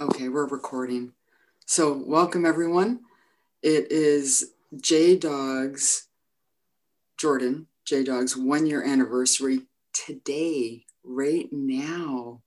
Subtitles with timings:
[0.00, 1.12] Okay, we're recording.
[1.66, 3.00] So, welcome everyone.
[3.62, 6.08] It is J Dog's,
[7.18, 12.40] Jordan, J Dog's one year anniversary today, right now.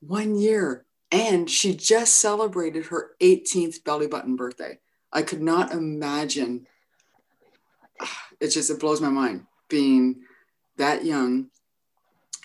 [0.00, 0.86] One year.
[1.12, 4.78] And she just celebrated her 18th belly button birthday.
[5.12, 6.66] I could not imagine.
[8.40, 10.22] It just, it blows my mind being
[10.78, 11.50] that young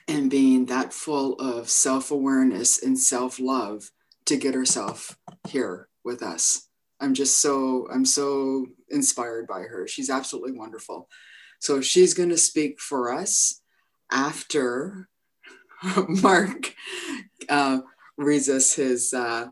[0.10, 3.92] and being that full of self awareness and self love
[4.26, 6.68] to get herself here with us.
[7.00, 9.88] I'm just so I'm so inspired by her.
[9.88, 11.08] She's absolutely wonderful.
[11.60, 13.62] So she's going to speak for us
[14.12, 15.08] after
[16.08, 16.74] Mark
[17.48, 17.80] uh,
[18.18, 19.48] reads us his uh,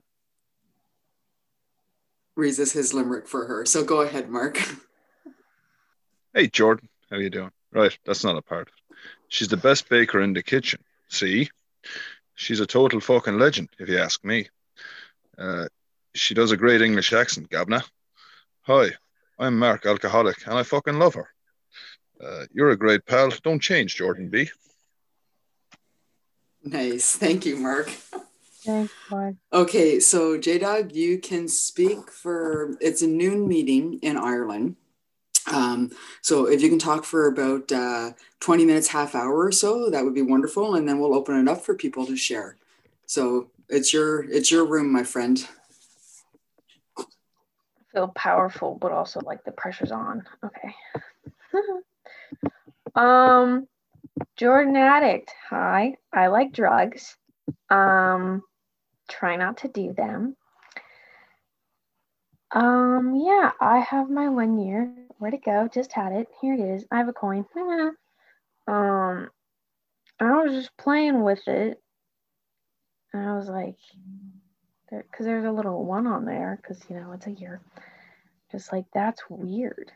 [2.36, 3.66] reads us his limerick for her.
[3.66, 4.60] So go ahead, Mark.
[6.34, 7.52] Hey Jordan, how you doing?
[7.72, 8.70] Right, that's not a part.
[9.30, 10.80] She's the best baker in the kitchen.
[11.10, 11.50] See,
[12.36, 14.48] she's a total fucking legend, if you ask me.
[15.38, 15.68] Uh,
[16.16, 17.84] she does a great English accent, Gabna.
[18.64, 18.90] Hi,
[19.38, 21.30] I'm Mark Alcoholic, and I fucking love her.
[22.24, 23.30] Uh, you're a great pal.
[23.44, 24.50] Don't change, Jordan B.
[26.64, 27.16] Nice.
[27.16, 27.90] Thank you, Mark.
[28.66, 29.36] Thanks, Mark.
[29.54, 34.76] Okay, so J Dog, you can speak for it's a noon meeting in Ireland.
[35.54, 39.90] Um, so if you can talk for about uh, 20 minutes, half hour or so,
[39.90, 40.76] that would be wonderful.
[40.76, 42.58] And then we'll open it up for people to share.
[43.06, 45.48] So it's your it's your room, my friend.
[46.98, 47.04] I
[47.94, 50.24] feel powerful, but also like the pressure's on.
[50.44, 50.76] Okay.
[52.96, 53.68] um,
[54.36, 55.34] Jordan Addict.
[55.50, 55.96] Hi.
[56.14, 57.18] I like drugs.
[57.70, 58.44] Um,
[59.10, 60.36] try not to do them.
[62.52, 64.94] Um, yeah, I have my one year.
[65.18, 65.68] Where'd it go?
[65.74, 66.28] Just had it.
[66.42, 66.86] Here it is.
[66.92, 67.46] I have a coin.
[68.68, 69.30] um,
[70.20, 71.82] I was just playing with it
[73.18, 73.76] and I was like,
[74.90, 77.62] because there's a little one on there, because, you know, it's a year.
[78.52, 79.92] Just like, that's weird.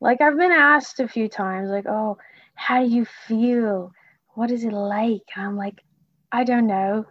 [0.00, 2.18] Like, I've been asked a few times, like, oh,
[2.54, 3.92] how do you feel?
[4.34, 5.22] What is it like?
[5.36, 5.82] And I'm like,
[6.32, 7.06] I don't know.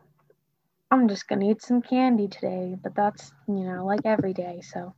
[0.92, 4.62] I'm just gonna eat some candy today, but that's you know like every day.
[4.62, 4.94] So,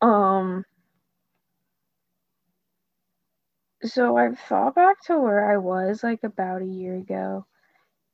[0.00, 0.64] um,
[3.82, 7.46] so I've thought back to where I was like about a year ago,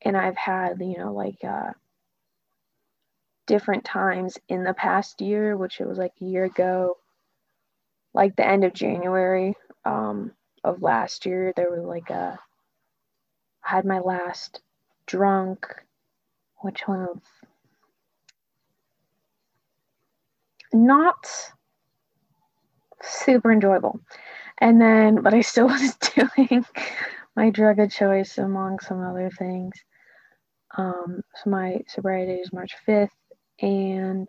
[0.07, 1.73] and I've had, you know, like uh,
[3.49, 6.97] different times in the past year, which it was like a year ago,
[8.15, 10.31] like the end of January um,
[10.63, 12.39] of last year, there was like a,
[13.65, 14.61] I had my last
[15.07, 15.67] drunk,
[16.59, 17.19] which was
[20.73, 21.27] not
[23.03, 23.99] super enjoyable.
[24.59, 26.65] And then, but I still was doing
[27.35, 29.75] my drug of choice among some other things.
[30.77, 33.09] Um, so my sobriety is March 5th,
[33.61, 34.29] and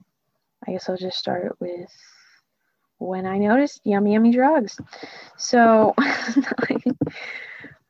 [0.67, 1.91] I guess I'll just start with
[2.99, 4.79] when I noticed yummy, yummy drugs.
[5.37, 5.93] So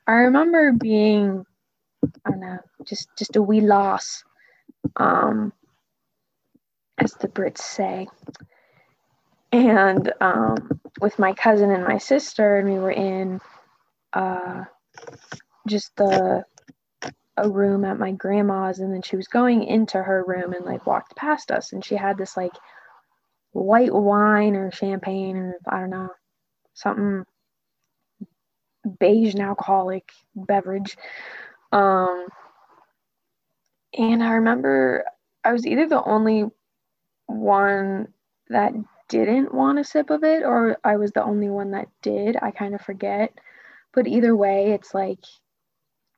[0.07, 1.45] I remember being,
[2.25, 4.23] I don't know, just just a wee loss,
[4.95, 5.53] um,
[6.97, 8.07] as the Brits say.
[9.51, 13.39] And um, with my cousin and my sister, and we were in
[14.13, 14.65] uh,
[15.67, 16.43] just the
[17.37, 20.85] a room at my grandma's and then she was going into her room and like
[20.87, 22.53] walked past us and she had this like
[23.51, 26.09] white wine or champagne or I don't know
[26.73, 27.25] something
[28.99, 30.97] beige and alcoholic beverage.
[31.71, 32.27] Um
[33.97, 35.05] and I remember
[35.43, 36.45] I was either the only
[37.27, 38.07] one
[38.49, 38.73] that
[39.09, 42.37] didn't want a sip of it or I was the only one that did.
[42.41, 43.33] I kind of forget.
[43.93, 45.19] But either way it's like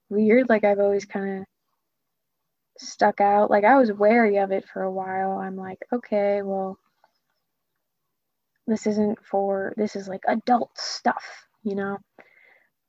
[0.10, 0.50] weird.
[0.50, 1.46] Like I've always kind of
[2.78, 3.50] stuck out.
[3.52, 5.32] Like I was wary of it for a while.
[5.38, 6.78] I'm like, okay, well,
[8.68, 11.26] this isn't for this is like adult stuff,
[11.64, 11.98] you know.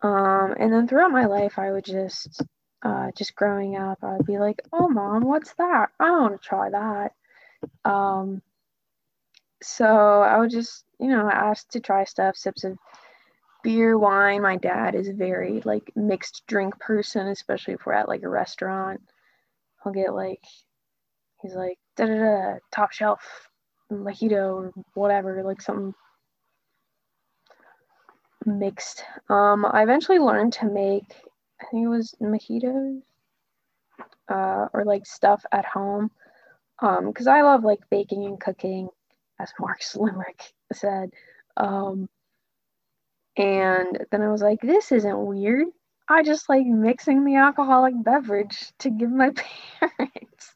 [0.03, 2.43] Um, and then throughout my life, I would just,
[2.83, 5.91] uh, just growing up, I would be like, oh, mom, what's that?
[5.99, 7.13] I want to try that.
[7.85, 8.41] Um,
[9.63, 9.85] so
[10.23, 12.79] I would just, you know, ask to try stuff, sips of
[13.63, 14.43] beer, wine.
[14.43, 19.01] My dad is very like mixed drink person, especially if we're at like a restaurant.
[19.85, 20.43] He'll get like
[21.43, 23.51] he's like da da da top shelf
[23.93, 25.95] mojito or whatever, like something
[28.47, 29.05] mixed.
[29.29, 31.05] Um, I eventually learned to make
[31.63, 33.03] I think it was mojitos
[34.29, 36.11] uh, or like stuff at home
[36.81, 38.89] Um, because I love like baking and cooking,
[39.41, 41.11] as Mark Limerick said.
[41.57, 42.09] Um,
[43.41, 45.69] and then I was like, this isn't weird.
[46.09, 49.31] I just like mixing the alcoholic beverage to give my
[49.81, 50.55] parents.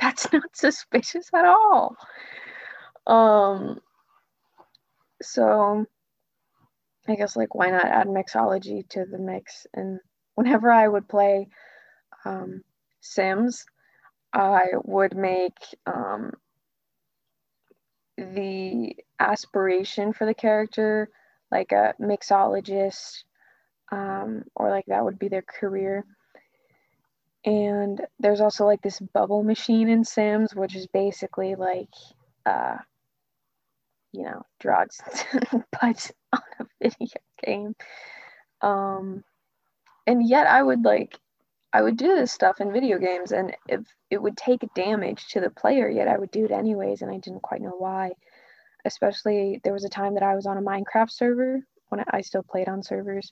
[0.00, 1.96] That's not suspicious at all.
[3.06, 3.80] Um
[5.20, 5.84] so
[7.06, 10.00] I guess like why not add mixology to the mix and
[10.34, 11.48] whenever I would play
[12.24, 12.62] um,
[13.00, 13.64] Sims,
[14.32, 16.32] I would make um,
[18.16, 21.10] the aspiration for the character
[21.54, 23.22] like a mixologist,
[23.92, 26.04] um, or like that would be their career.
[27.44, 31.94] And there's also like this bubble machine in Sims, which is basically like,
[32.44, 32.76] uh,
[34.12, 35.00] you know, drugs,
[35.80, 37.08] but on a video
[37.44, 37.76] game.
[38.60, 39.22] Um,
[40.06, 41.18] and yet I would like
[41.72, 45.40] I would do this stuff in video games, and if it would take damage to
[45.40, 48.12] the player, yet I would do it anyways, and I didn't quite know why.
[48.84, 52.42] Especially, there was a time that I was on a Minecraft server when I still
[52.42, 53.30] played on servers,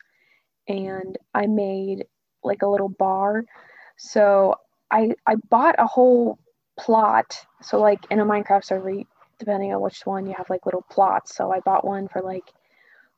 [0.69, 2.07] and I made
[2.45, 3.45] like a little bar.
[3.97, 4.57] So
[4.91, 6.39] I I bought a whole
[6.79, 7.39] plot.
[7.63, 8.93] So like in a Minecraft server,
[9.39, 11.37] depending on which one, you have like little plots.
[11.37, 12.53] So I bought one for like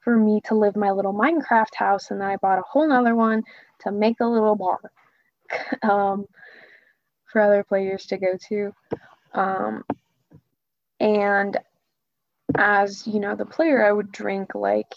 [0.00, 3.14] for me to live my little Minecraft house, and then I bought a whole nother
[3.14, 3.42] one
[3.80, 4.80] to make a little bar
[5.82, 6.26] um,
[7.32, 8.72] for other players to go to.
[9.32, 9.84] Um,
[11.00, 11.58] and
[12.56, 14.92] as you know, the player, I would drink like,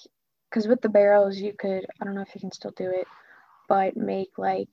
[0.50, 3.08] because with the barrels, you could, I don't know if you can still do it,
[3.68, 4.70] but make like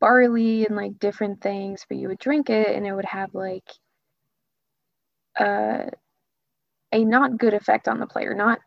[0.00, 3.68] barley and like different things, but you would drink it and it would have like
[5.38, 5.84] uh,
[6.92, 8.34] a not good effect on the player.
[8.34, 8.60] Not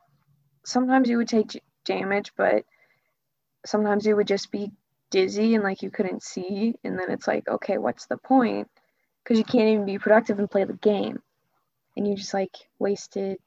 [0.65, 2.63] sometimes you would take damage, but
[3.65, 4.71] sometimes you would just be
[5.11, 6.75] dizzy and like you couldn't see.
[6.83, 8.67] And then it's like, okay, what's the point?
[9.23, 11.19] Because you can't even be productive and play the game.
[11.95, 13.37] And you just like wasted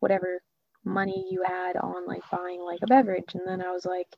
[0.00, 0.40] whatever
[0.84, 3.34] money you had on like buying like a beverage.
[3.34, 4.08] And then I was like,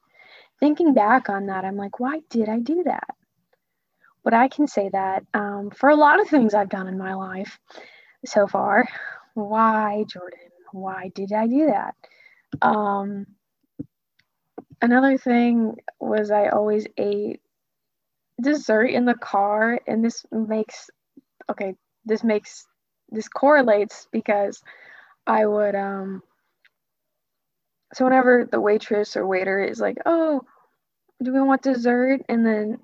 [0.61, 3.09] thinking back on that, I'm like, why did I do that?
[4.25, 7.15] But I can say that um, for a lot of things I've done in my
[7.15, 7.59] life
[8.27, 8.87] so far.
[9.35, 10.39] Why, Jordan?
[10.73, 11.95] Why did I do that?
[12.61, 13.27] Um,
[14.83, 17.41] another thing was I always ate
[18.41, 20.91] dessert in the car, and this makes
[21.51, 22.67] okay, this makes
[23.11, 24.63] this correlates because
[25.27, 26.23] I would um
[27.95, 30.43] so whenever the waitress or waiter is like, "Oh,
[31.23, 32.79] do we want dessert?" and then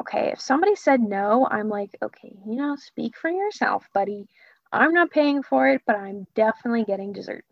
[0.00, 4.28] okay, if somebody said no, I'm like, "Okay, you know, speak for yourself, buddy.
[4.72, 7.44] I'm not paying for it, but I'm definitely getting dessert."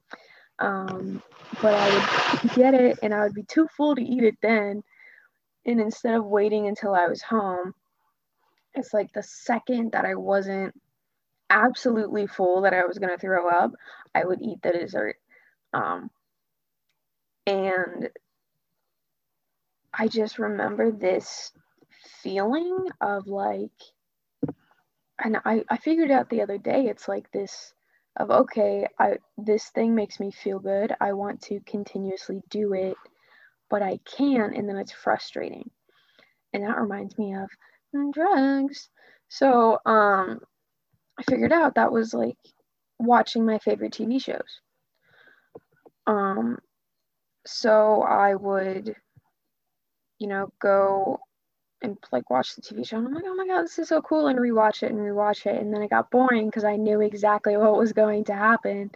[0.58, 1.22] Um,
[1.62, 2.10] but I would
[2.54, 4.82] get it and I would be too full to eat it then.
[5.66, 7.74] And instead of waiting until I was home,
[8.74, 10.74] it's like the second that I wasn't
[11.50, 13.72] absolutely full that I was going to throw up,
[14.14, 15.16] I would eat the dessert.
[15.72, 16.10] Um,
[17.46, 18.08] and
[19.92, 21.52] I just remember this
[22.22, 23.70] feeling of like,
[25.22, 27.72] and I, I figured out the other day, it's like this
[28.18, 30.94] of okay, I this thing makes me feel good.
[31.00, 32.96] I want to continuously do it,
[33.68, 35.70] but I can't, and then it's frustrating.
[36.52, 37.48] And that reminds me of
[38.12, 38.88] drugs.
[39.28, 40.40] So um,
[41.18, 42.36] I figured out that was like
[42.98, 44.60] watching my favorite TV shows.
[46.06, 46.58] Um,
[47.46, 48.94] so I would,
[50.18, 51.18] you know, go
[51.82, 52.98] and like watch the TV show.
[52.98, 55.46] And I'm like, oh my god, this is so cool, and rewatch it and rewatch
[55.46, 55.60] it.
[55.60, 58.90] And then it got boring because I knew exactly what was going to happen,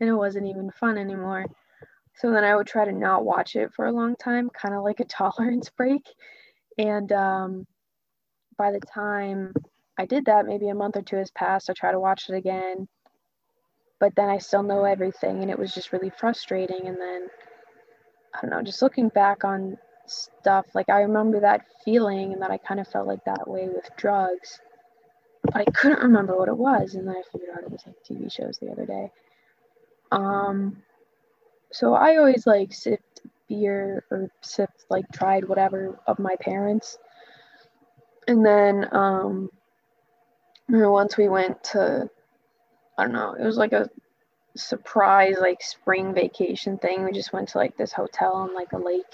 [0.00, 1.46] and it wasn't even fun anymore.
[2.16, 4.82] So then I would try to not watch it for a long time, kind of
[4.82, 6.02] like a tolerance break.
[6.78, 7.66] And um,
[8.58, 9.52] by the time
[9.98, 11.70] I did that, maybe a month or two has passed.
[11.70, 12.88] I try to watch it again,
[13.98, 16.86] but then I still know everything, and it was just really frustrating.
[16.86, 17.28] And then
[18.34, 20.66] I don't know, just looking back on stuff.
[20.74, 23.88] Like I remember that feeling and that I kind of felt like that way with
[23.96, 24.60] drugs,
[25.42, 26.94] but I couldn't remember what it was.
[26.94, 29.10] And then I figured out it was like TV shows the other day.
[30.12, 30.82] Um,
[31.72, 36.98] so I always like sipped beer or sipped like tried whatever of my parents.
[38.28, 39.50] And then um,
[40.68, 42.08] once we went to
[42.98, 43.90] I don't know, it was like a
[44.56, 47.04] surprise like spring vacation thing.
[47.04, 49.04] We just went to like this hotel on like a lake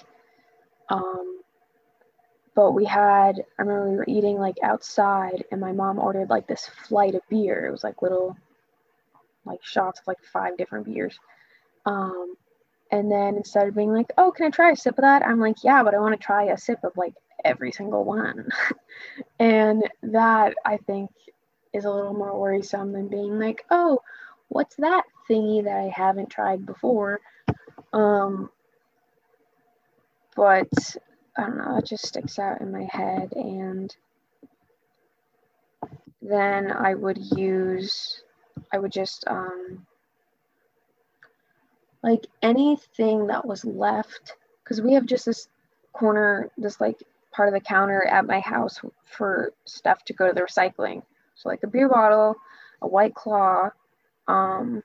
[0.93, 1.41] um,
[2.55, 6.47] but we had, I remember we were eating like outside, and my mom ordered like
[6.47, 7.67] this flight of beer.
[7.67, 8.37] It was like little,
[9.45, 11.19] like shots of like five different beers.
[11.87, 12.35] Um,
[12.91, 15.27] and then instead of being like, oh, can I try a sip of that?
[15.27, 18.49] I'm like, yeah, but I want to try a sip of like every single one.
[19.39, 21.11] and that I think
[21.73, 24.00] is a little more worrisome than being like, oh,
[24.49, 27.21] what's that thingy that I haven't tried before?
[27.93, 28.50] Um,
[30.37, 30.69] but
[31.37, 33.33] I don't know, it just sticks out in my head.
[33.35, 33.95] And
[36.21, 38.23] then I would use,
[38.73, 39.87] I would just, um,
[42.02, 45.49] like anything that was left, because we have just this
[45.93, 50.35] corner, this like part of the counter at my house for stuff to go to
[50.35, 51.02] the recycling.
[51.35, 52.37] So like a beer bottle,
[52.81, 53.71] a white claw,
[54.29, 54.83] um,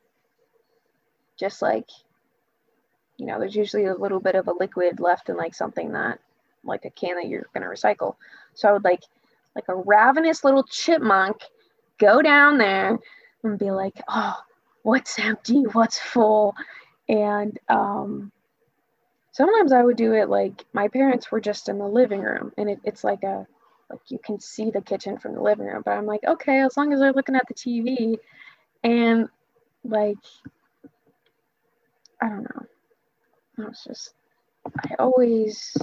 [1.37, 1.87] just like
[3.17, 6.19] you know, there's usually a little bit of a liquid left in like something that
[6.63, 8.15] like a can that you're gonna recycle.
[8.53, 9.01] So I would like
[9.55, 11.37] like a ravenous little chipmunk
[11.97, 12.99] go down there
[13.43, 14.35] and be like, oh,
[14.83, 16.55] what's empty, what's full?
[17.09, 18.31] And um
[19.31, 22.69] sometimes I would do it like my parents were just in the living room and
[22.69, 23.47] it, it's like a
[23.89, 26.75] like you can see the kitchen from the living room, but I'm like, okay, as
[26.75, 28.17] long as they're looking at the TV
[28.83, 29.29] and
[29.83, 30.17] like
[32.21, 32.65] I don't know.
[33.59, 34.13] It was just
[34.83, 35.75] I always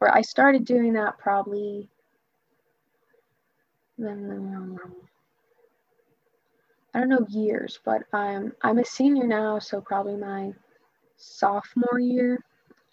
[0.00, 1.88] or I started doing that probably
[6.94, 10.52] I don't know years, but I'm I'm a senior now, so probably my
[11.16, 12.44] sophomore year.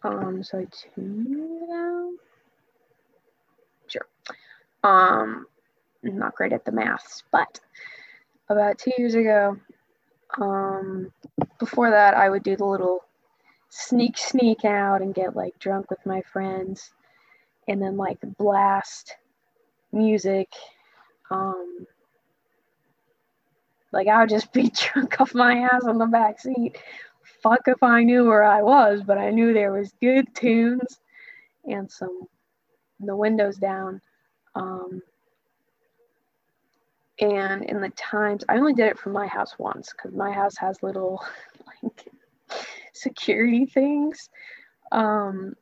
[0.04, 2.12] Um, so two years now.
[4.84, 5.46] Um,
[6.04, 7.60] not great at the maths, but
[8.50, 9.58] about two years ago,
[10.38, 11.12] um,
[11.60, 13.04] before that, I would do the little
[13.70, 16.92] sneak, sneak out and get like drunk with my friends,
[17.68, 19.16] and then like blast
[19.92, 20.50] music.
[21.32, 21.86] Um,
[23.92, 26.78] like I would just be drunk off my ass on the back seat.
[27.44, 31.00] Fuck if I knew where I was, but I knew there was good tunes
[31.66, 32.28] and some
[33.00, 34.02] the windows down.
[34.60, 35.02] Um,
[37.22, 40.58] and in the times, I only did it from my house once because my house
[40.58, 41.24] has little
[41.84, 42.08] like
[42.94, 44.30] security things.
[44.92, 45.56] Um,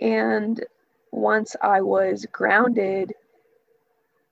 [0.00, 0.62] and
[1.10, 3.12] once I was grounded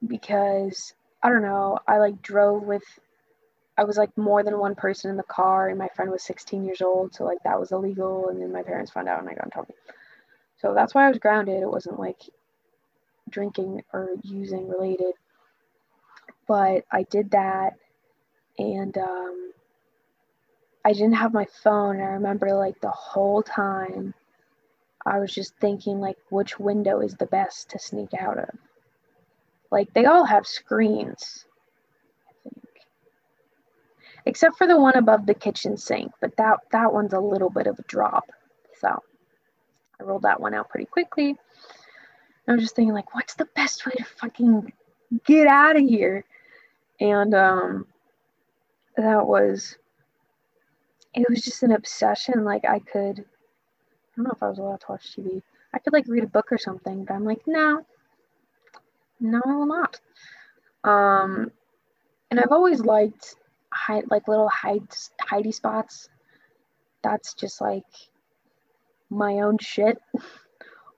[0.07, 2.83] because I don't know, I like drove with
[3.79, 6.65] I was like more than one person in the car and my friend was 16
[6.67, 9.35] years old, so like that was illegal and then my parents found out and I
[9.35, 9.75] got in trouble.
[10.59, 11.63] So that's why I was grounded.
[11.63, 12.21] It wasn't like
[13.31, 15.15] drinking or using related.
[16.47, 17.75] But I did that
[18.59, 19.53] and um
[20.85, 22.01] I didn't have my phone.
[22.01, 24.15] I remember like the whole time
[25.05, 28.51] I was just thinking like which window is the best to sneak out of.
[29.71, 31.45] Like they all have screens.
[34.27, 37.67] Except for the one above the kitchen sink, but that that one's a little bit
[37.67, 38.31] of a drop.
[38.79, 39.03] So
[39.99, 41.37] I rolled that one out pretty quickly.
[42.49, 44.73] I was just thinking like what's the best way to fucking
[45.25, 46.25] get out of here?
[47.01, 47.87] And um
[48.97, 49.77] that was
[51.15, 52.45] it was just an obsession.
[52.45, 55.43] Like I could, I don't know if I was allowed to watch TV.
[55.73, 57.85] I could like read a book or something, but I'm like, no,
[59.21, 60.01] no, I will not.
[60.85, 61.51] Um,
[62.31, 63.37] and I've always liked
[63.73, 64.89] hide, like little hide
[65.21, 66.09] hidey spots.
[67.03, 67.85] That's just like
[69.11, 69.99] my own shit.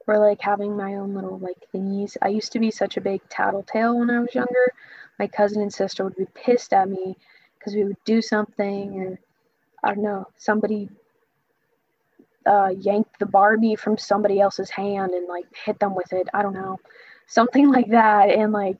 [0.06, 2.16] or like having my own little like thingies.
[2.22, 4.72] I used to be such a big tattletale when I was younger.
[5.18, 7.16] My cousin and sister would be pissed at me
[7.58, 9.20] because we would do something or
[9.84, 10.88] I don't know, somebody
[12.46, 16.28] uh, yanked the Barbie from somebody else's hand and like hit them with it.
[16.34, 16.78] I don't know,
[17.26, 18.30] something like that.
[18.30, 18.78] And like,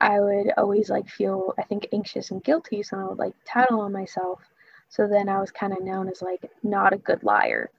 [0.00, 2.82] I would always like feel, I think, anxious and guilty.
[2.82, 4.40] So I would like tattle on myself.
[4.88, 7.70] So then I was kind of known as like not a good liar,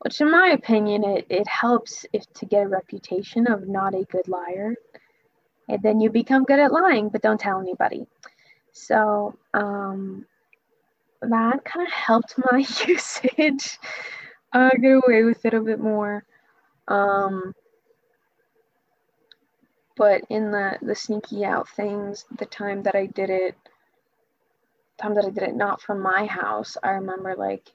[0.00, 4.04] which in my opinion, it, it helps if to get a reputation of not a
[4.04, 4.74] good liar.
[5.68, 8.06] And then you become good at lying, but don't tell anybody.
[8.72, 10.26] So um,
[11.22, 13.78] that kind of helped my usage
[14.52, 16.24] uh, get away with it a bit more.
[16.88, 17.54] Um,
[19.96, 23.54] but in the the sneaky out things, the time that I did it,
[24.96, 27.70] time that I did it not from my house, I remember like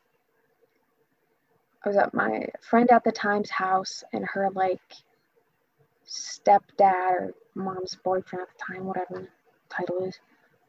[1.85, 4.81] I was at my friend at the time's house and her like
[6.07, 9.29] stepdad or mom's boyfriend at the time, whatever
[9.69, 10.19] title is,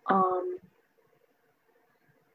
[0.06, 0.58] um,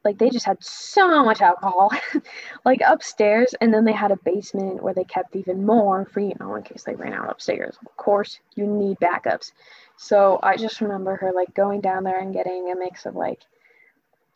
[0.04, 1.92] like they just had so much alcohol
[2.64, 3.54] like upstairs.
[3.60, 6.64] And then they had a basement where they kept even more for you know in
[6.64, 7.76] case they ran out upstairs.
[7.86, 9.52] Of course you need backups.
[9.96, 13.42] So i just remember her like going down there and getting a mix of like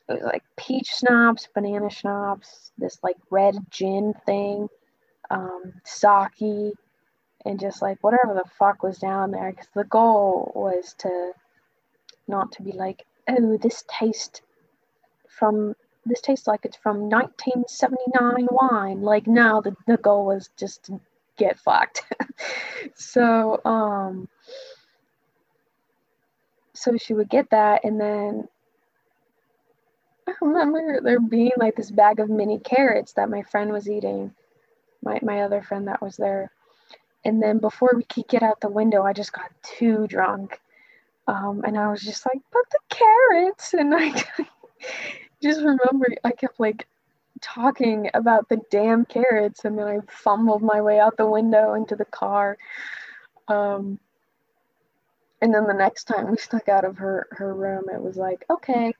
[0.09, 4.69] it was like peach schnapps banana schnapps this like red gin thing
[5.31, 6.75] um sake
[7.45, 11.33] and just like whatever the fuck was down there because the goal was to
[12.29, 14.43] not to be like oh this tastes
[15.29, 15.75] from
[16.07, 19.03] this tastes like it's from 1979 wine.
[19.03, 21.01] Like, no, the, the goal was just to
[21.37, 22.03] get fucked.
[22.95, 24.29] so, um,
[26.75, 28.49] so she would get that, and then
[30.28, 34.35] I remember there being like this bag of mini carrots that my friend was eating,
[35.02, 36.50] my, my other friend that was there.
[37.25, 40.61] And then before we could get out the window, I just got too drunk.
[41.28, 43.75] Um, and I was just like, but the carrots.
[43.75, 44.11] And I
[45.42, 46.87] just remember I kept like
[47.40, 49.64] talking about the damn carrots.
[49.64, 52.59] And then I fumbled my way out the window into the car.
[53.49, 53.99] Um,
[55.42, 58.45] and then the next time we snuck out of her, her room, it was like,
[58.50, 58.92] okay,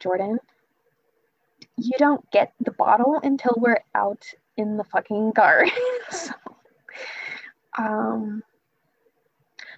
[0.00, 0.38] Jordan,
[1.76, 4.24] you don't get the bottle until we're out
[4.56, 5.72] in the fucking garden.
[6.10, 6.32] so,
[7.78, 8.42] um,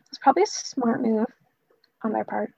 [0.09, 1.27] it's probably a smart move
[2.03, 2.53] on my part.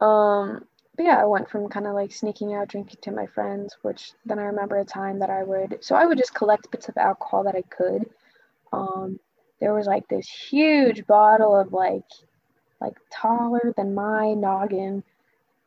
[0.00, 0.64] Um,
[0.96, 4.12] but yeah, I went from kind of like sneaking out drinking to my friends, which
[4.24, 6.96] then I remember a time that I would, so I would just collect bits of
[6.96, 8.08] alcohol that I could.
[8.72, 9.18] Um,
[9.60, 12.04] there was like this huge bottle of like,
[12.80, 15.02] like taller than my noggin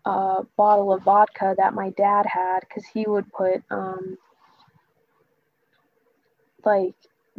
[0.05, 4.17] uh, bottle of vodka that my dad had because he would put um,
[6.65, 6.95] like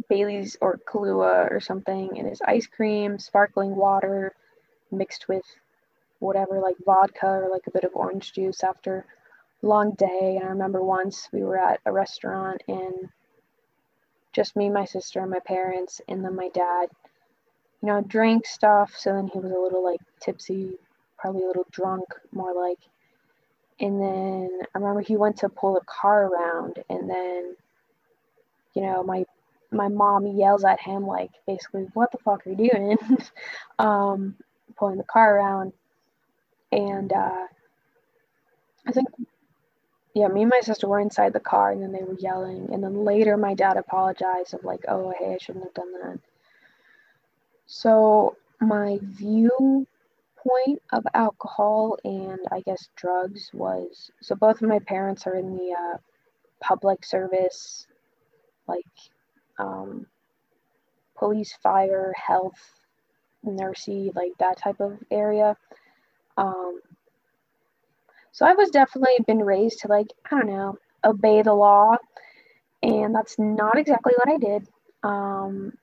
[0.09, 4.33] Bailey's or Kahlua or something in his ice cream, sparkling water
[4.91, 5.43] mixed with
[6.19, 9.05] whatever, like vodka or like a bit of orange juice after
[9.63, 10.37] a long day.
[10.37, 13.09] And I remember once we were at a restaurant and
[14.33, 16.89] just me, my sister, and my parents, and then my dad,
[17.81, 18.93] you know, drank stuff.
[18.97, 20.73] So then he was a little like tipsy,
[21.25, 22.77] probably a little drunk, more like.
[23.79, 27.55] And then I remember he went to pull the car around, and then,
[28.75, 29.25] you know, my
[29.71, 32.97] my mom yells at him like basically, "What the fuck are you doing?"
[33.79, 34.35] um,
[34.77, 35.73] pulling the car around,
[36.71, 37.47] and uh,
[38.85, 39.07] I think,
[40.13, 42.83] yeah, me and my sister were inside the car, and then they were yelling, and
[42.83, 46.19] then later my dad apologized of like, "Oh, hey, I shouldn't have done that."
[47.65, 49.87] So my view
[50.47, 55.55] point of alcohol and I guess drugs was so both of my parents are in
[55.55, 55.97] the uh,
[56.61, 57.87] public service,
[58.67, 58.85] like
[59.59, 60.05] um,
[61.17, 62.59] police, fire, health,
[63.43, 65.55] nursing, like that type of area.
[66.37, 66.81] Um,
[68.31, 71.95] so I was definitely been raised to like I don't know obey the law,
[72.83, 74.67] and that's not exactly what I did.
[75.03, 75.73] Um,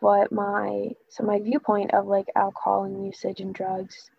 [0.00, 4.10] but my so my viewpoint of like alcohol and usage and drugs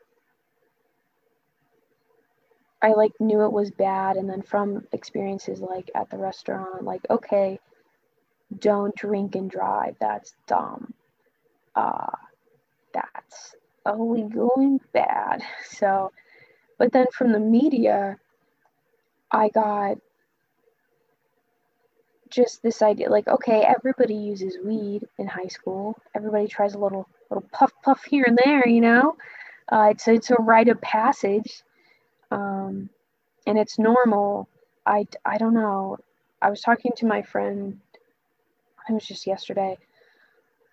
[2.81, 4.17] i like knew it was bad.
[4.17, 7.59] And then from experiences like at the restaurant like okay
[8.59, 9.95] don't drink and drive.
[9.99, 10.93] That's dumb.
[11.75, 12.11] Uh
[12.93, 15.43] that's illegal and bad.
[15.65, 16.11] So
[16.77, 18.17] but then from the media
[19.31, 19.97] i got
[22.31, 25.97] just this idea like okay everybody uses weed in high school.
[26.15, 29.15] Everybody tries a little little puff puff here and there you know?
[29.71, 31.63] Uh, it's it's a rite of passage
[32.31, 32.89] um,
[33.45, 34.47] and it's normal.
[34.85, 35.97] I i don't know.
[36.41, 37.79] I was talking to my friend
[38.89, 39.77] it was just yesterday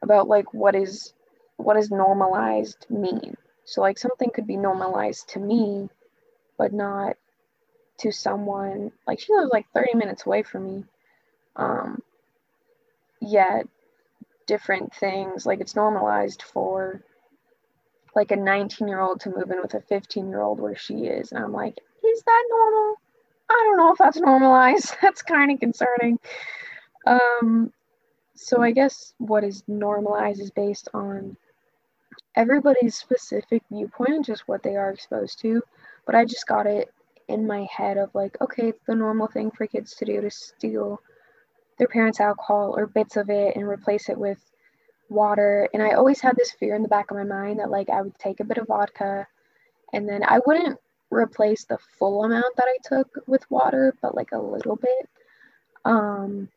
[0.03, 1.12] about like what is
[1.57, 3.37] what does normalized mean?
[3.64, 5.90] So like something could be normalized to me
[6.57, 7.16] but not
[7.99, 10.85] to someone like she lives like 30 minutes away from me
[11.59, 12.03] um,
[13.21, 13.66] yet
[14.47, 15.44] different things.
[15.47, 17.03] Like it's normalized for
[18.16, 21.05] like a 19 year old to move in with a 15 year old where she
[21.05, 21.31] is.
[21.33, 22.97] And i'm like is that normal?
[23.51, 24.94] I don't know if that's normalized.
[25.03, 26.18] That's kind of concerning.
[27.07, 27.73] Um,
[28.35, 31.37] so i guess what is normalized is based on
[32.37, 35.62] everybody's specific viewpoint just what they are exposed to.
[36.07, 36.92] But i just got it
[37.29, 40.31] in my head of like okay it's the normal thing for kids to do to
[40.31, 41.01] steal
[41.79, 44.38] their parents' alcohol or bits of it and replace it with
[45.09, 45.69] water.
[45.73, 48.03] And I always had this fear in the back of my mind that like I
[48.03, 49.27] would take a bit of vodka
[49.93, 50.79] and then I wouldn't
[51.11, 55.09] replace the full amount that I took with water, but like a little bit.
[55.85, 56.49] Um,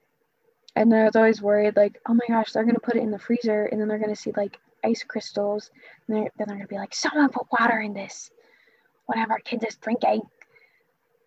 [0.76, 3.20] and I was always worried, like, oh my gosh, they're gonna put it in the
[3.20, 5.72] freezer, and then they're gonna see like ice crystals,
[6.08, 8.32] and they're, then they're gonna be like, someone put water in this.
[9.06, 10.22] Whatever, kids is drinking.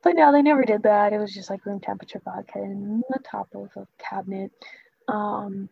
[0.05, 1.15] But no, they never did that.
[1.15, 4.53] It was just like room temperature vodka in the top of a cabinet.
[5.09, 5.71] Um,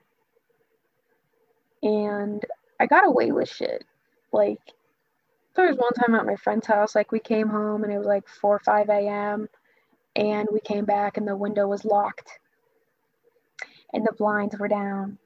[1.83, 2.43] and
[2.81, 3.85] I got away with shit.
[4.33, 4.59] Like,
[5.55, 8.07] there was one time at my friend's house, like, we came home and it was
[8.07, 9.49] like 4 or 5 a.m.
[10.17, 12.31] And we came back and the window was locked
[13.93, 15.19] and the blinds were down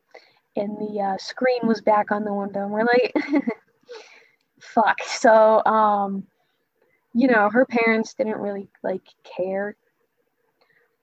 [0.56, 2.62] and the uh, screen was back on the window.
[2.62, 3.14] And we're like,
[4.60, 5.00] fuck.
[5.04, 6.26] So, um,
[7.16, 9.74] you know, her parents didn't really like care.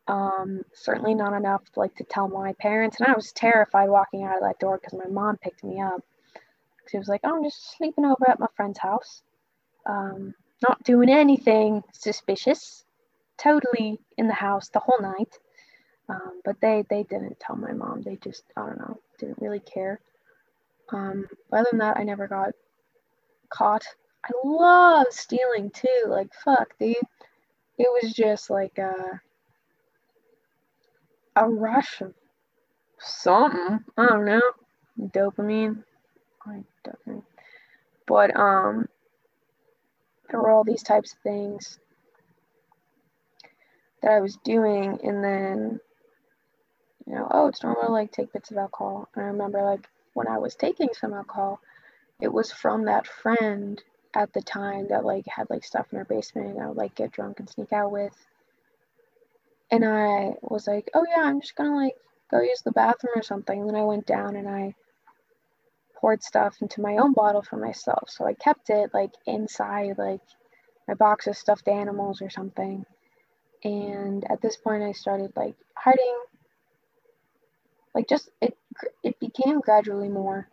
[0.08, 4.36] Um, certainly not enough like to tell my parents, and I was terrified walking out
[4.38, 6.02] of that door because my mom picked me up.
[6.90, 9.24] She was like, oh, "I'm just sleeping over at my friend's house,
[9.88, 12.86] um, not doing anything suspicious,
[13.38, 15.40] totally in the house the whole night."
[16.10, 18.04] Um, but they they didn't tell my mom.
[18.04, 20.00] They just I don't know didn't really care.
[20.92, 22.52] Um, other than that, I never got
[23.50, 23.86] caught.
[24.26, 26.06] I love stealing too.
[26.08, 26.96] Like fuck, dude.
[27.78, 29.22] It was just like a
[31.36, 32.14] a rush of
[33.00, 33.80] something.
[33.98, 34.42] I don't know.
[35.00, 35.84] Dopamine.
[36.46, 37.24] I definitely.
[38.06, 38.88] But um,
[40.30, 41.80] there were all these types of things
[44.02, 45.80] that I was doing, and then
[47.06, 49.10] you know, oh, it's normal to like take bits of alcohol.
[49.16, 51.60] And I remember like when I was taking some alcohol,
[52.22, 53.82] it was from that friend
[54.16, 57.12] at the time that like had like stuff in her basement I would like get
[57.12, 58.14] drunk and sneak out with.
[59.72, 61.96] And I was like, oh yeah, I'm just gonna like
[62.30, 63.60] go use the bathroom or something.
[63.60, 64.76] And then I went down and I
[65.96, 68.10] poured stuff into my own bottle for myself.
[68.10, 70.22] So I kept it like inside like
[70.88, 72.86] my box of stuffed animals or something.
[73.64, 76.18] And at this point I started like hiding
[77.96, 78.58] like just it
[79.04, 80.48] it became gradually more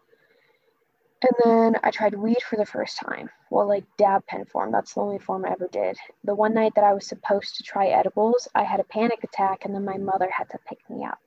[1.22, 3.28] and then I tried weed for the first time.
[3.50, 4.72] Well, like dab pen form.
[4.72, 5.98] That's the only form I ever did.
[6.24, 9.64] The one night that I was supposed to try edibles, I had a panic attack,
[9.64, 11.18] and then my mother had to pick me up.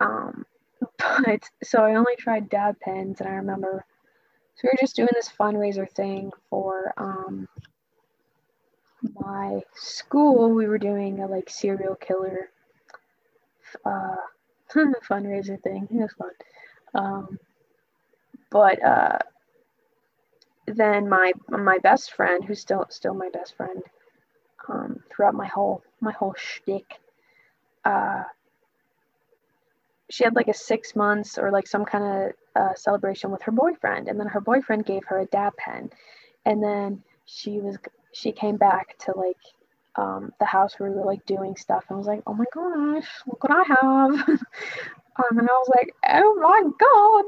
[0.00, 0.44] Um,
[0.98, 3.84] but so I only tried dab pens, and I remember
[4.60, 7.48] so we were just doing this fundraiser thing for um,
[9.14, 10.50] my school.
[10.50, 12.50] We were doing a like serial killer
[13.86, 14.16] uh,
[15.08, 15.88] fundraiser thing.
[15.90, 16.30] It was fun.
[16.94, 17.38] Um,
[18.50, 19.18] but uh,
[20.66, 23.82] then my my best friend, who's still still my best friend,
[24.68, 26.98] um, throughout my whole my whole shtick,
[27.84, 28.24] uh,
[30.10, 32.32] she had like a six months or like some kind of
[32.62, 35.90] uh, celebration with her boyfriend, and then her boyfriend gave her a dab pen,
[36.44, 37.78] and then she was
[38.12, 39.36] she came back to like
[39.96, 43.08] um, the house where we were like doing stuff and was like, oh my gosh,
[43.26, 44.40] look what I have.
[45.16, 47.24] um, and I was like, oh my God,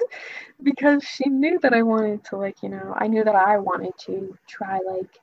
[0.62, 3.92] because she knew that I wanted to like, you know, I knew that I wanted
[4.06, 5.18] to try like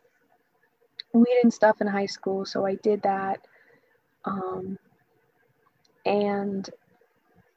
[1.13, 2.45] weed and stuff in high school.
[2.45, 3.39] So I did that.
[4.26, 4.78] Um,
[6.06, 6.69] and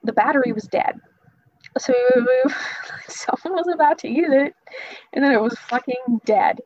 [0.04, 1.00] the battery was dead.
[1.78, 1.92] So
[3.08, 4.54] someone was about to use it
[5.12, 6.60] and then it was fucking dead.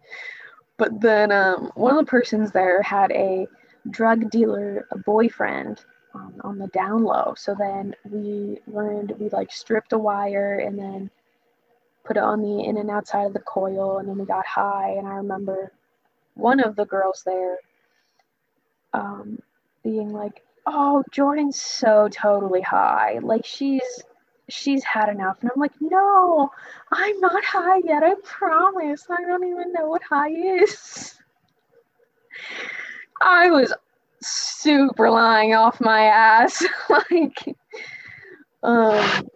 [0.78, 3.46] But then um, one of the persons there had a
[3.90, 5.80] drug dealer a boyfriend
[6.16, 7.34] um, on the down low.
[7.36, 11.10] So then we learned we like stripped a wire and then
[12.04, 14.94] put it on the in and outside of the coil, and then we got high.
[14.98, 15.72] And I remember
[16.34, 17.58] one of the girls there
[18.92, 19.38] um,
[19.82, 23.18] being like, "Oh, Jordan's so totally high.
[23.22, 24.02] Like she's
[24.48, 25.38] she's had enough.
[25.40, 26.50] And I'm like, no,
[26.92, 28.02] I'm not high yet.
[28.02, 29.06] I promise.
[29.10, 31.14] I don't even know what high is.
[33.20, 33.72] I was
[34.22, 36.64] super lying off my ass.
[36.88, 37.56] like,
[38.62, 39.28] um,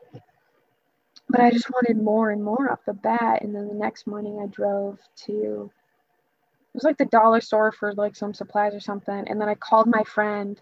[1.29, 3.43] but I just wanted more and more off the bat.
[3.43, 7.95] And then the next morning I drove to, it was like the dollar store for
[7.95, 9.25] like some supplies or something.
[9.29, 10.61] And then I called my friend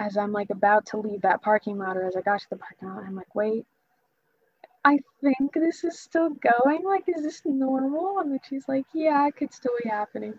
[0.00, 2.56] as I'm like about to leave that parking lot or as I got to the
[2.56, 3.64] parking lot, I'm like, wait,
[4.84, 6.84] I think this is still going.
[6.84, 8.18] Like, is this normal?
[8.18, 10.38] And then she's like, yeah, it could still be happening.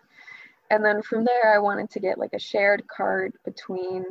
[0.69, 4.05] And then from there, I wanted to get like a shared cart between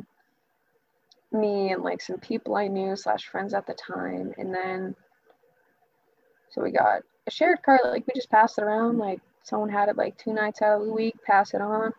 [1.31, 4.33] me and like some people I knew slash friends at the time.
[4.37, 4.95] And then,
[6.49, 8.97] so we got a shared cart like we just passed it around.
[8.97, 11.93] Like someone had it like two nights out of the week, pass it on.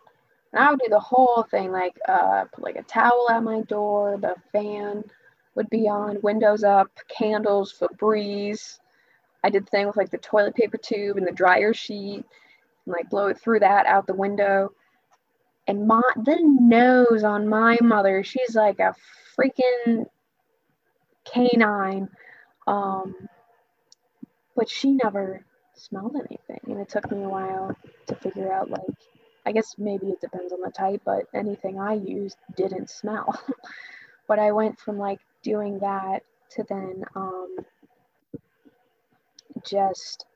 [0.52, 3.60] And I would do the whole thing, like uh, put like a towel at my
[3.62, 5.04] door, the fan
[5.54, 8.78] would be on, windows up, candles, for breeze
[9.46, 12.24] I did the thing with like the toilet paper tube and the dryer sheet,
[12.86, 14.72] and like blow it through that out the window.
[15.66, 18.94] And my the nose on my mother, she's like a
[19.38, 20.06] freaking
[21.24, 22.08] canine.
[22.66, 23.14] Um,
[24.54, 25.44] but she never
[25.74, 26.60] smelled anything.
[26.66, 28.80] And it took me a while to figure out like
[29.44, 33.40] I guess maybe it depends on the type, but anything I used didn't smell.
[34.28, 37.56] but I went from like doing that to then um,
[39.64, 40.26] just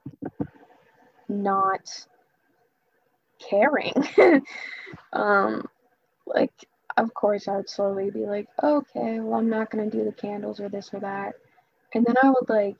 [1.28, 2.06] not
[3.48, 3.94] caring.
[5.12, 5.66] um,
[6.26, 6.52] like,
[6.96, 10.12] of course, I would slowly be like, okay, well, I'm not going to do the
[10.12, 11.34] candles or this or that.
[11.94, 12.78] And then I would like,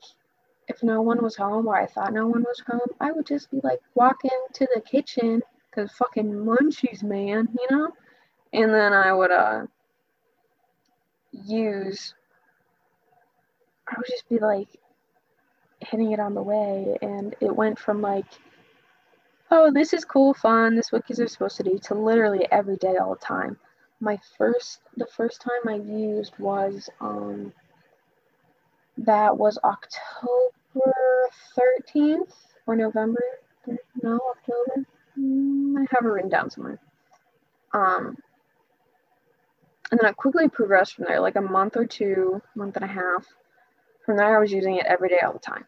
[0.67, 3.51] if no one was home or I thought no one was home, I would just
[3.51, 7.89] be like walking to the kitchen because fucking munchies, man, you know?
[8.53, 9.65] And then I would uh
[11.31, 12.13] use
[13.87, 14.67] I would just be like
[15.79, 18.25] hitting it on the way and it went from like
[19.51, 20.75] oh this is cool fun.
[20.75, 23.57] This what kids are supposed to do to literally every day all the time.
[23.99, 27.53] My first the first time i used was um
[28.97, 30.93] that was october
[31.57, 32.33] 13th
[32.65, 33.23] or november.
[34.01, 34.85] No october.
[35.19, 36.79] Mm, i have it written down somewhere.
[37.73, 38.17] Um
[39.91, 42.87] and then i quickly progressed from there like a month or two month and a
[42.87, 43.25] half.
[44.05, 45.65] From there, I was using it every day, all the time.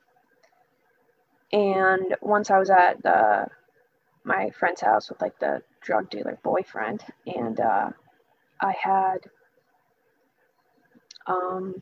[1.51, 3.45] And once I was at the,
[4.23, 7.89] my friend's house with like the drug dealer boyfriend, and uh,
[8.61, 9.19] I had,
[11.27, 11.75] um,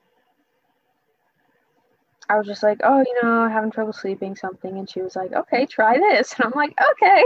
[2.29, 5.33] I was just like, oh, you know, having trouble sleeping, something, and she was like,
[5.33, 7.25] okay, try this, and I'm like, okay.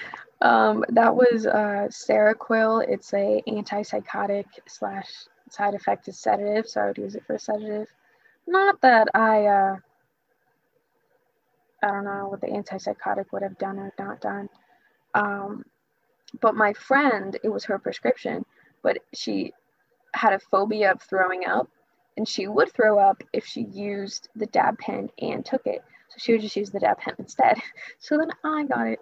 [0.42, 2.86] um, that was uh, Seroquel.
[2.88, 5.08] It's a antipsychotic slash
[5.50, 7.88] side effect is sedative, so I would use it for a sedative
[8.46, 9.76] not that I, uh,
[11.84, 14.48] I don't know what the antipsychotic would have done or not done.
[15.12, 15.64] Um,
[16.40, 18.46] but my friend, it was her prescription,
[18.82, 19.52] but she
[20.14, 21.68] had a phobia of throwing up,
[22.16, 25.84] and she would throw up if she used the dab pen and took it.
[26.08, 27.58] So she would just use the dab pen instead.
[27.98, 29.00] So then I got it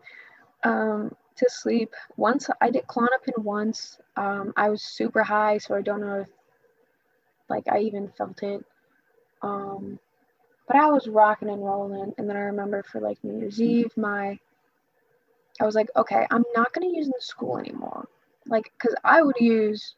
[0.65, 1.95] um, to sleep.
[2.17, 3.99] Once I did Klonopin once.
[4.17, 6.29] Um, I was super high, so I don't know if
[7.49, 8.65] like I even felt it.
[9.43, 9.99] Um,
[10.67, 12.13] but I was rocking and rolling.
[12.19, 14.39] And then I remember for like New Year's Eve, my,
[15.61, 18.09] I was like, okay, I'm not going to use in school anymore.
[18.47, 19.95] Like, cause I would use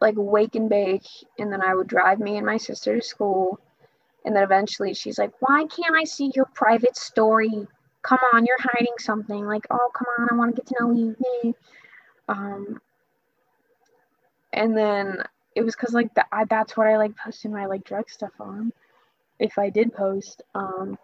[0.00, 1.06] like wake and bake.
[1.38, 3.60] And then I would drive me and my sister to school.
[4.24, 7.66] And then eventually she's like, why can't I see your private story?
[8.02, 9.44] Come on, you're hiding something.
[9.46, 11.54] Like, oh, come on, I want to get to know you.
[12.28, 12.80] Um,
[14.52, 15.22] and then
[15.54, 18.72] it was because like I, that's what I like posting my like drug stuff on,
[19.38, 20.42] if I did post.
[20.54, 20.98] Um,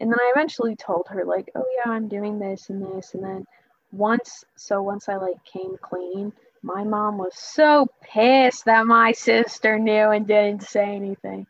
[0.00, 3.24] and then I eventually told her like, oh yeah, I'm doing this and this, and
[3.24, 3.46] then
[3.92, 9.78] once, so once I like came clean, my mom was so pissed that my sister
[9.78, 11.46] knew and didn't say anything.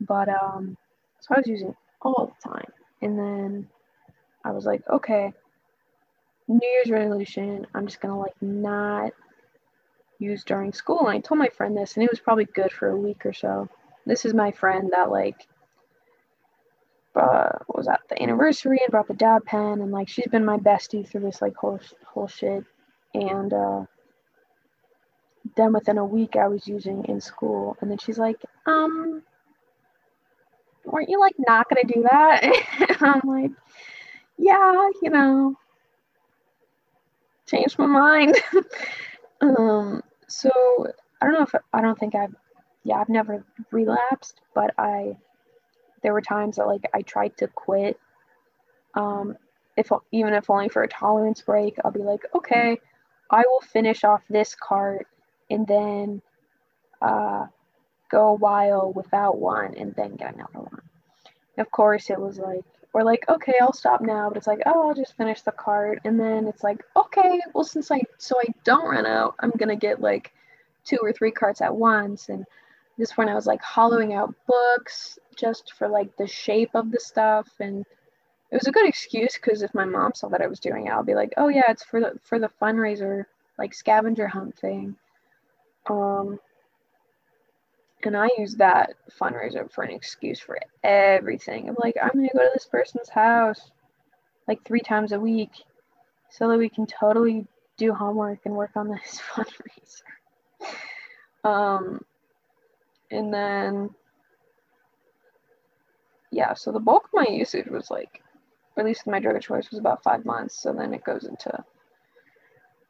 [0.00, 0.76] But um,
[1.20, 3.68] so I was using all the time, and then
[4.44, 5.32] I was like, okay,
[6.48, 9.12] New Year's resolution, I'm just gonna like not
[10.18, 11.00] use during school.
[11.00, 13.32] And I told my friend this, and it was probably good for a week or
[13.32, 13.68] so.
[14.06, 15.46] This is my friend that like
[17.14, 20.44] uh, what was at the anniversary and brought the dab pen, and like she's been
[20.44, 22.64] my bestie through this like whole whole shit.
[23.14, 23.84] And uh,
[25.56, 29.22] then within a week, I was using in school, and then she's like, um.
[30.84, 32.42] Weren't you like not gonna do that?
[33.00, 33.52] I'm like,
[34.36, 35.54] yeah, you know,
[37.46, 38.36] changed my mind.
[39.40, 40.50] um, so
[41.20, 42.34] I don't know if I don't think I've
[42.84, 45.16] yeah I've never relapsed, but I
[46.02, 47.98] there were times that like I tried to quit.
[48.94, 49.36] Um,
[49.76, 52.78] if even if only for a tolerance break, I'll be like, okay,
[53.30, 55.06] I will finish off this cart
[55.50, 56.20] and then
[57.00, 57.46] uh,
[58.10, 60.82] go a while without one and then get another one.
[61.58, 64.88] of course, it was like, or like, okay, I'll stop now, but it's like, oh,
[64.88, 68.52] I'll just finish the cart, and then it's like, okay, well, since I so I
[68.64, 70.32] don't run out, I'm gonna get like
[70.84, 72.44] two or three carts at once, and
[73.02, 77.00] this point I was like hollowing out books just for like the shape of the
[77.00, 77.84] stuff, and
[78.50, 80.90] it was a good excuse because if my mom saw that I was doing it,
[80.90, 83.24] I'll be like, oh yeah, it's for the for the fundraiser
[83.58, 84.94] like scavenger hunt thing.
[85.90, 86.38] Um,
[88.04, 91.68] and I use that fundraiser for an excuse for everything.
[91.68, 93.72] I'm like, I'm gonna go to this person's house
[94.46, 95.50] like three times a week
[96.30, 100.02] so that we can totally do homework and work on this fundraiser.
[101.44, 102.04] Um,
[103.12, 103.90] and then,
[106.30, 108.22] yeah, so the bulk of my usage was like,
[108.78, 110.62] at least my drug of choice was about five months.
[110.62, 111.62] So then it goes into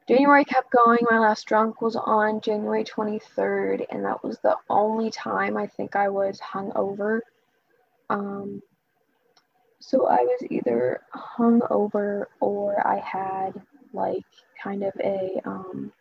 [0.08, 0.98] January kept going.
[1.10, 5.96] My last drunk was on January 23rd, and that was the only time I think
[5.96, 7.20] I was hungover.
[8.10, 8.62] Um,
[9.80, 13.60] so I was either hungover or I had
[13.92, 14.24] like
[14.62, 15.92] kind of a, um,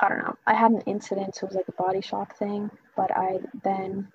[0.00, 2.70] I don't know, I had an incident, so it was like a body shock thing,
[2.96, 4.08] but I then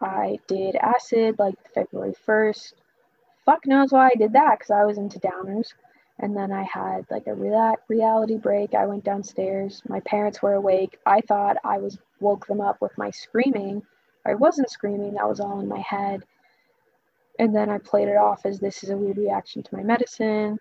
[0.00, 2.74] I did acid like February 1st.
[3.46, 5.74] Fuck knows why I did that because I was into downers.
[6.20, 8.74] And then I had like a real- reality break.
[8.74, 9.82] I went downstairs.
[9.88, 10.98] My parents were awake.
[11.06, 13.82] I thought I was woke them up with my screaming.
[14.26, 16.22] I wasn't screaming, that was all in my head.
[17.38, 20.58] and then I played it off as this is a weird reaction to my medicine.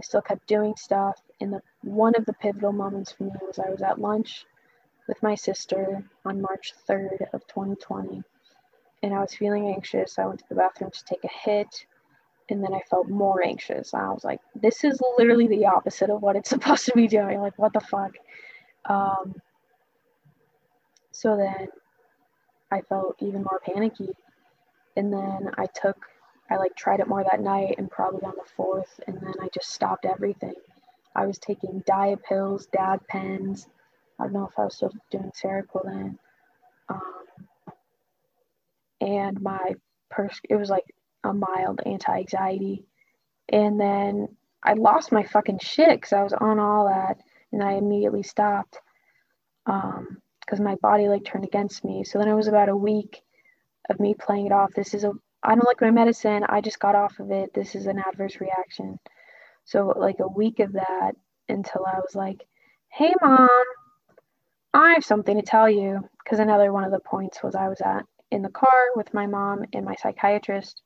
[0.00, 1.20] I still kept doing stuff.
[1.40, 4.46] And the one of the pivotal moments for me was I was at lunch
[5.06, 8.22] with my sister on March 3rd of 2020.
[9.02, 10.18] And I was feeling anxious.
[10.18, 11.86] I went to the bathroom to take a hit.
[12.48, 13.92] And then I felt more anxious.
[13.92, 17.40] I was like, this is literally the opposite of what it's supposed to be doing.
[17.40, 18.12] Like, what the fuck?
[18.86, 19.34] Um,
[21.10, 21.68] so then
[22.70, 24.10] I felt even more panicky.
[24.96, 25.96] And then I took,
[26.50, 29.00] I like tried it more that night and probably on the fourth.
[29.06, 30.54] And then I just stopped everything.
[31.16, 33.66] I was taking diet pills, dab pens,
[34.18, 36.18] I don't know if I was still doing Seroquel then.
[36.88, 37.02] Um,
[39.00, 39.74] and my
[40.10, 40.84] pers- it was like
[41.24, 42.84] a mild anti-anxiety.
[43.48, 44.28] And then
[44.62, 47.18] I lost my fucking shit because I was on all that,
[47.52, 48.78] and I immediately stopped
[49.64, 52.04] because um, my body like turned against me.
[52.04, 53.22] So then it was about a week
[53.90, 54.72] of me playing it off.
[54.74, 56.44] This is a I don't like my medicine.
[56.48, 57.54] I just got off of it.
[57.54, 58.98] This is an adverse reaction.
[59.66, 61.12] So like a week of that
[61.48, 62.46] until I was like,
[62.88, 63.48] "Hey mom,
[64.72, 67.80] I have something to tell you because another one of the points was I was
[67.80, 70.82] at in the car with my mom and my psychiatrist.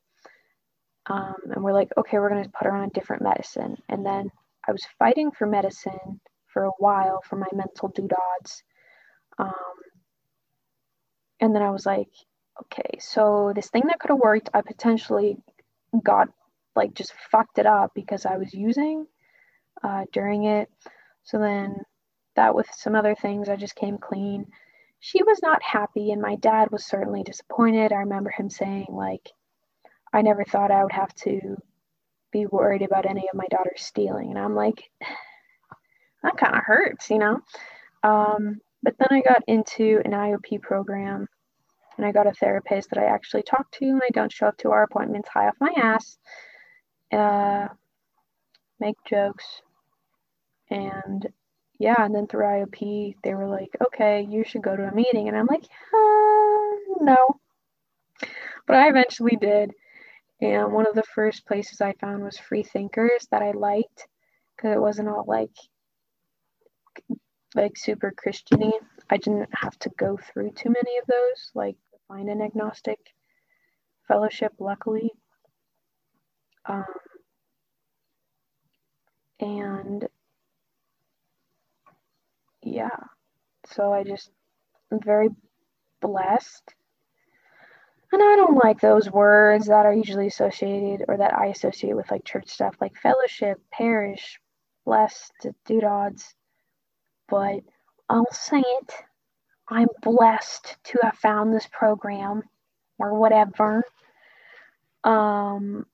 [1.07, 3.75] Um, and we're like, okay, we're going to put her on a different medicine.
[3.89, 4.31] And then
[4.67, 8.63] I was fighting for medicine for a while for my mental doodads.
[9.39, 9.51] Um,
[11.39, 12.09] and then I was like,
[12.63, 15.37] okay, so this thing that could have worked, I potentially
[16.03, 16.29] got
[16.75, 19.05] like just fucked it up because I was using
[19.83, 20.69] uh, during it.
[21.23, 21.77] So then
[22.35, 24.45] that with some other things, I just came clean.
[24.99, 27.91] She was not happy, and my dad was certainly disappointed.
[27.91, 29.29] I remember him saying, like,
[30.13, 31.57] I never thought I would have to
[32.31, 34.29] be worried about any of my daughters stealing.
[34.29, 34.89] And I'm like,
[36.23, 37.39] that kind of hurts, you know?
[38.03, 41.27] Um, but then I got into an IOP program
[41.97, 44.57] and I got a therapist that I actually talk to and I don't show up
[44.59, 46.17] to our appointments high off my ass,
[47.11, 47.67] uh,
[48.79, 49.61] make jokes,
[50.69, 51.27] and
[51.81, 55.27] yeah, and then through IOP, they were like, okay, you should go to a meeting.
[55.27, 57.39] And I'm like, uh, no.
[58.67, 59.71] But I eventually did.
[60.41, 64.07] And one of the first places I found was Free Thinkers that I liked
[64.55, 65.55] because it wasn't all like
[67.55, 68.73] like super Christiany.
[69.09, 72.99] I didn't have to go through too many of those, like find an agnostic
[74.07, 75.11] fellowship, luckily.
[76.65, 76.85] Um,
[79.39, 80.07] and
[82.63, 82.89] yeah,
[83.67, 84.29] so I just
[84.91, 85.29] am very
[86.01, 86.73] blessed.
[88.13, 92.11] And I don't like those words that are usually associated or that I associate with
[92.11, 94.39] like church stuff, like fellowship, parish,
[94.85, 96.35] blessed, doodads.
[97.29, 97.61] But
[98.09, 98.93] I'll say it.
[99.69, 102.43] I'm blessed to have found this program
[102.99, 103.85] or whatever.
[105.05, 105.85] Um,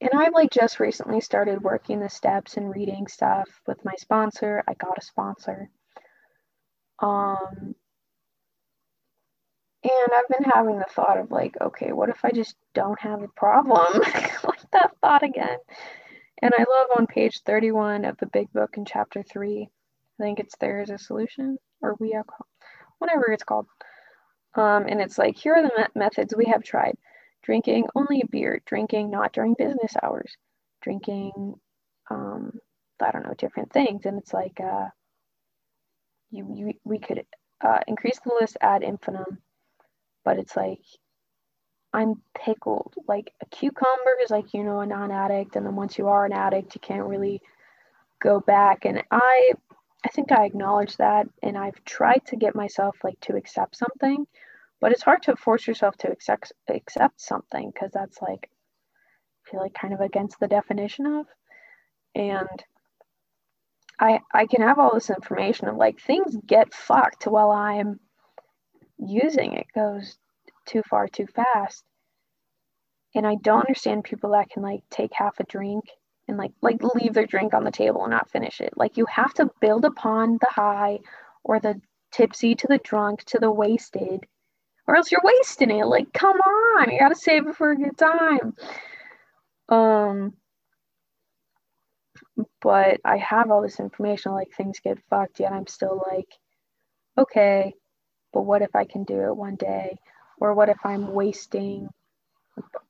[0.00, 4.62] and I've like just recently started working the steps and reading stuff with my sponsor.
[4.68, 5.70] I got a sponsor.
[7.00, 7.74] Um,
[9.84, 13.22] and I've been having the thought of like, okay, what if I just don't have
[13.22, 14.00] a problem?
[14.44, 15.58] like that thought again.
[16.42, 19.68] And I love on page 31 of the big book in chapter 3.
[20.20, 22.48] I think it's There is a Solution or We Are Called,
[22.98, 23.66] whatever it's called.
[24.54, 26.96] Um, and it's like, here are the me- methods we have tried
[27.42, 30.36] drinking only a beer, drinking not during business hours,
[30.82, 31.54] drinking,
[32.10, 32.58] um,
[33.02, 34.06] I don't know, different things.
[34.06, 34.88] And it's like, uh,
[36.30, 37.24] you, you we could
[37.64, 39.38] uh, increase the list ad infinitum,
[40.24, 40.80] but it's like
[41.92, 42.94] I'm pickled.
[43.06, 46.32] Like a cucumber is like you know a non-addict, and then once you are an
[46.32, 47.40] addict, you can't really
[48.20, 48.84] go back.
[48.84, 49.52] And I,
[50.04, 54.26] I think I acknowledge that, and I've tried to get myself like to accept something,
[54.80, 58.50] but it's hard to force yourself to accept accept something because that's like
[59.46, 61.26] I feel like kind of against the definition of,
[62.14, 62.64] and
[63.98, 67.98] I I can have all this information of like things get fucked while I'm
[68.98, 70.18] using it goes
[70.66, 71.84] too far too fast.
[73.14, 75.84] And I don't understand people that can like take half a drink
[76.28, 78.74] and like like leave their drink on the table and not finish it.
[78.76, 81.00] Like you have to build upon the high
[81.42, 81.80] or the
[82.12, 84.26] tipsy to the drunk to the wasted
[84.88, 85.86] or else you're wasting it.
[85.86, 88.54] Like come on, you got to save it for a good time.
[89.68, 90.34] Um
[92.62, 96.28] but I have all this information, like things get fucked, yet I'm still like,
[97.18, 97.74] okay,
[98.32, 99.98] but what if I can do it one day?
[100.40, 101.88] Or what if I'm wasting,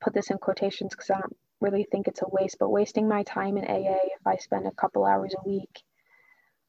[0.01, 3.23] put this in quotations because I don't really think it's a waste, but wasting my
[3.25, 5.83] time in AA if I spend a couple hours a week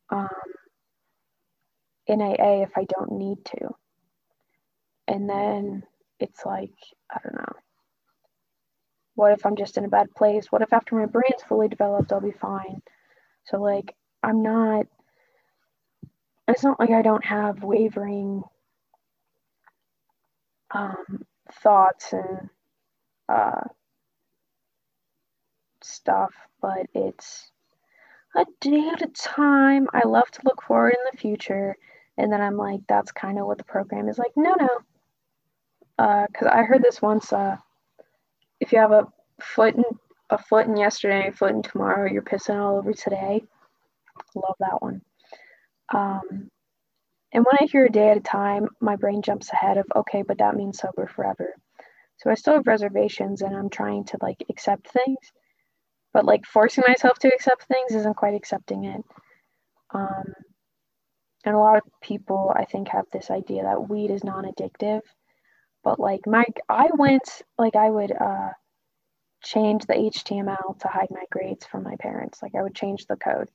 [0.09, 0.29] um,
[2.07, 3.69] in AA if I don't need to.
[5.09, 5.83] And then
[6.19, 6.71] it's like,
[7.09, 7.53] I don't know.
[9.15, 10.51] What if I'm just in a bad place?
[10.51, 12.81] What if after my brain's fully developed, I'll be fine?
[13.45, 14.85] So, like, I'm not,
[16.47, 18.43] it's not like I don't have wavering
[20.71, 22.49] um, thoughts and
[23.27, 23.61] uh,
[25.81, 27.49] stuff, but it's
[28.35, 29.87] a day at a time.
[29.91, 31.75] I love to look forward in the future.
[32.15, 34.33] And then I'm like, that's kind of what the program is like.
[34.35, 34.69] No, no.
[35.99, 37.57] Because uh, I heard this once uh,
[38.59, 39.07] if you have a
[39.41, 39.83] foot in,
[40.29, 43.43] a foot in yesterday, a foot in tomorrow, you're pissing all over today.
[44.35, 45.01] Love that one.
[45.93, 46.49] Um,
[47.33, 50.23] and when I hear a day at a time, my brain jumps ahead of, okay,
[50.23, 51.53] but that means sober forever.
[52.17, 55.17] So I still have reservations and I'm trying to like accept things
[56.13, 59.03] but like forcing myself to accept things isn't quite accepting it.
[59.93, 60.33] Um,
[61.45, 65.01] and a lot of people, I think, have this idea that weed is non-addictive.
[65.83, 68.49] But like my, I went like I would uh,
[69.43, 72.41] change the HTML to hide my grades from my parents.
[72.41, 73.49] Like I would change the code.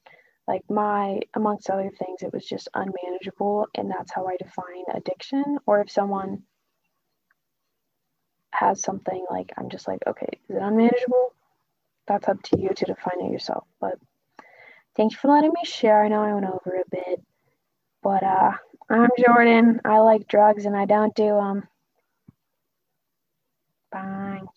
[0.46, 5.58] Like my, amongst other things, it was just unmanageable, and that's how I define addiction.
[5.66, 6.42] Or if someone
[8.52, 11.32] has something like I'm just like, okay, is it unmanageable?
[12.06, 13.64] that's up to you to define it yourself.
[13.80, 13.94] But
[14.96, 16.04] thank you for letting me share.
[16.04, 17.22] I know I went over a bit,
[18.02, 18.52] but uh,
[18.90, 19.80] I'm Jordan.
[19.84, 21.68] I like drugs and I don't do them.
[23.94, 24.53] Bye.